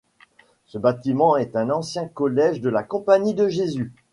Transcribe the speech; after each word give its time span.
Ce 0.65 0.79
bâtiment 0.79 1.37
est 1.37 1.55
un 1.55 1.69
ancien 1.69 2.07
collège 2.07 2.59
de 2.59 2.69
la 2.69 2.81
Compagnie 2.81 3.35
de 3.35 3.47
Jésus. 3.49 3.93